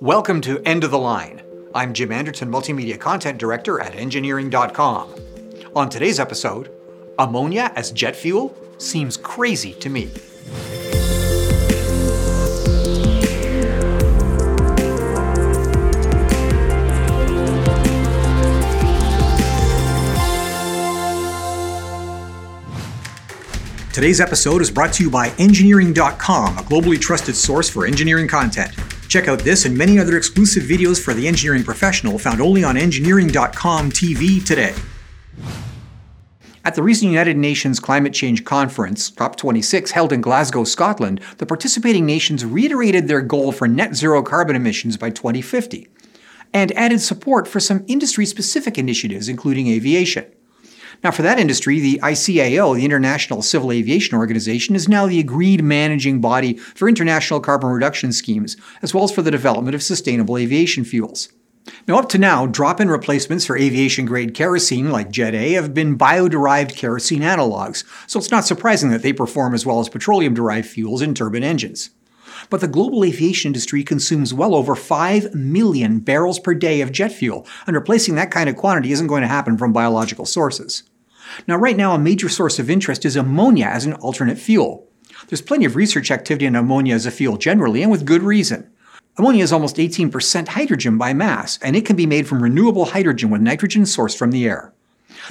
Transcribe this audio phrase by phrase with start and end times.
[0.00, 1.40] Welcome to End of the Line.
[1.72, 5.14] I'm Jim Anderton, Multimedia Content Director at Engineering.com.
[5.76, 6.68] On today's episode,
[7.16, 10.10] ammonia as jet fuel seems crazy to me.
[23.92, 28.74] Today's episode is brought to you by Engineering.com, a globally trusted source for engineering content.
[29.08, 32.76] Check out this and many other exclusive videos for the engineering professional found only on
[32.76, 34.74] Engineering.com TV today.
[36.66, 42.06] At the recent United Nations Climate Change Conference, COP26, held in Glasgow, Scotland, the participating
[42.06, 45.88] nations reiterated their goal for net zero carbon emissions by 2050
[46.54, 50.24] and added support for some industry specific initiatives, including aviation.
[51.04, 55.62] Now, for that industry, the ICAO, the International Civil Aviation Organization, is now the agreed
[55.62, 60.38] managing body for international carbon reduction schemes, as well as for the development of sustainable
[60.38, 61.28] aviation fuels.
[61.86, 65.74] Now, up to now, drop in replacements for aviation grade kerosene like Jet A have
[65.74, 69.90] been bio derived kerosene analogs, so it's not surprising that they perform as well as
[69.90, 71.90] petroleum derived fuels in turbine engines.
[72.48, 77.12] But the global aviation industry consumes well over 5 million barrels per day of jet
[77.12, 80.82] fuel, and replacing that kind of quantity isn't going to happen from biological sources.
[81.46, 84.88] Now, right now, a major source of interest is ammonia as an alternate fuel.
[85.28, 88.70] There's plenty of research activity on ammonia as a fuel generally, and with good reason.
[89.16, 93.30] Ammonia is almost 18% hydrogen by mass, and it can be made from renewable hydrogen
[93.30, 94.72] with nitrogen sourced from the air.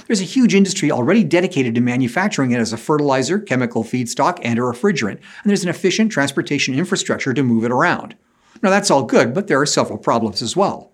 [0.08, 4.58] There's a huge industry already dedicated to manufacturing it as a fertilizer, chemical feedstock, and
[4.58, 8.16] a refrigerant, and there's an efficient transportation infrastructure to move it around.
[8.62, 10.93] Now, that's all good, but there are several problems as well.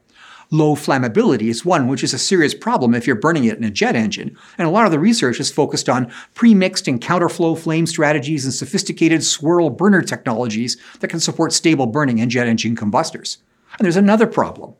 [0.52, 3.69] Low flammability is one which is a serious problem if you're burning it in a
[3.69, 7.86] jet engine, and a lot of the research is focused on pre-mixed and counterflow flame
[7.86, 13.38] strategies and sophisticated swirl burner technologies that can support stable burning in jet engine combustors.
[13.77, 14.73] And there's another problem.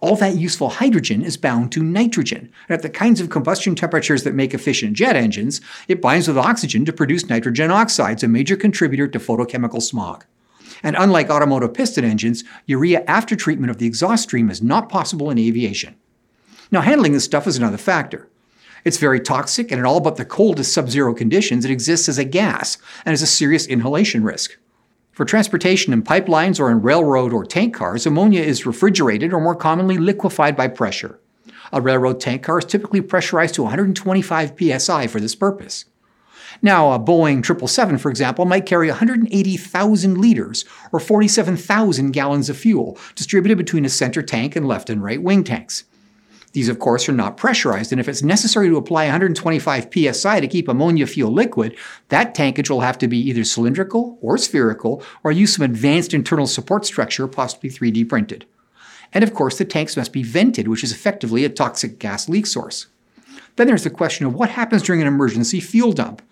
[0.00, 4.24] All that useful hydrogen is bound to nitrogen, and at the kinds of combustion temperatures
[4.24, 8.56] that make efficient jet engines, it binds with oxygen to produce nitrogen oxides, a major
[8.56, 10.24] contributor to photochemical smog.
[10.84, 15.30] And unlike automotive piston engines, urea after treatment of the exhaust stream is not possible
[15.30, 15.96] in aviation.
[16.70, 18.28] Now, handling this stuff is another factor.
[18.84, 22.18] It's very toxic, and in all but the coldest sub zero conditions, it exists as
[22.18, 24.58] a gas and is a serious inhalation risk.
[25.12, 29.54] For transportation in pipelines or in railroad or tank cars, ammonia is refrigerated or more
[29.54, 31.18] commonly liquefied by pressure.
[31.72, 35.86] A railroad tank car is typically pressurized to 125 psi for this purpose.
[36.62, 42.98] Now, a Boeing 777, for example, might carry 180,000 liters, or 47,000 gallons of fuel,
[43.14, 45.84] distributed between a center tank and left and right wing tanks.
[46.52, 50.46] These, of course, are not pressurized, and if it's necessary to apply 125 psi to
[50.46, 51.76] keep ammonia fuel liquid,
[52.10, 56.46] that tankage will have to be either cylindrical or spherical, or use some advanced internal
[56.46, 58.46] support structure, possibly 3D printed.
[59.12, 62.46] And of course, the tanks must be vented, which is effectively a toxic gas leak
[62.46, 62.86] source.
[63.56, 66.22] Then there's the question of what happens during an emergency fuel dump.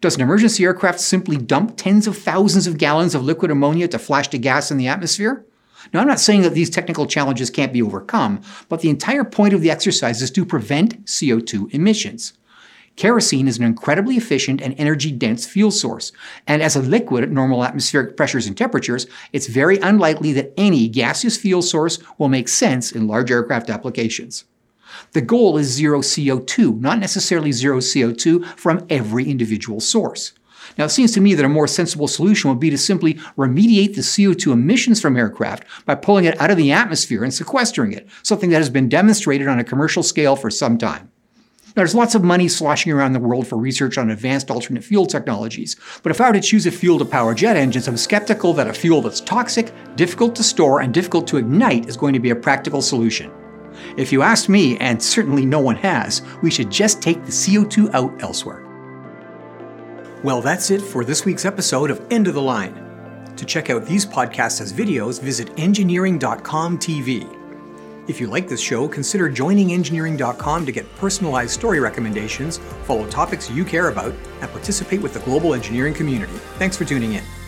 [0.00, 3.98] Does an emergency aircraft simply dump tens of thousands of gallons of liquid ammonia to
[3.98, 5.46] flash to gas in the atmosphere?
[5.92, 9.54] Now, I'm not saying that these technical challenges can't be overcome, but the entire point
[9.54, 12.32] of the exercise is to prevent CO2 emissions.
[12.96, 16.12] Kerosene is an incredibly efficient and energy dense fuel source,
[16.46, 20.88] and as a liquid at normal atmospheric pressures and temperatures, it's very unlikely that any
[20.88, 24.44] gaseous fuel source will make sense in large aircraft applications.
[25.12, 30.32] The goal is zero CO2, not necessarily zero CO2 from every individual source.
[30.78, 33.94] Now, it seems to me that a more sensible solution would be to simply remediate
[33.94, 38.08] the CO2 emissions from aircraft by pulling it out of the atmosphere and sequestering it,
[38.22, 41.10] something that has been demonstrated on a commercial scale for some time.
[41.76, 45.06] Now, there's lots of money sloshing around the world for research on advanced alternate fuel
[45.06, 48.52] technologies, but if I were to choose a fuel to power jet engines, I'm skeptical
[48.54, 52.20] that a fuel that's toxic, difficult to store, and difficult to ignite is going to
[52.20, 53.32] be a practical solution.
[53.96, 57.92] If you ask me, and certainly no one has, we should just take the CO2
[57.94, 58.64] out elsewhere.
[60.22, 62.80] Well, that's it for this week's episode of End of the Line.
[63.36, 67.28] To check out these podcasts as videos, visit engineering.com TV.
[68.06, 73.50] If you like this show, consider joining engineering.com to get personalized story recommendations, follow topics
[73.50, 76.34] you care about, and participate with the global engineering community.
[76.58, 77.43] Thanks for tuning in.